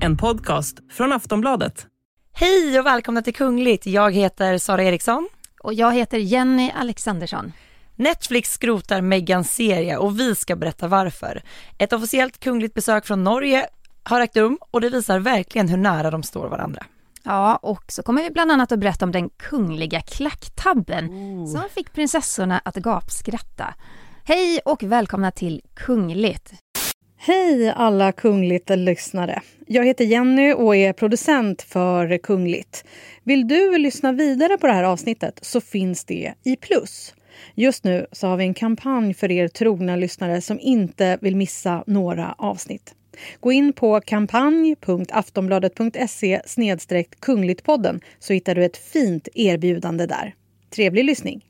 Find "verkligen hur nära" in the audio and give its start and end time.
15.18-16.10